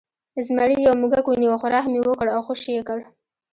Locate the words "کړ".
2.89-2.99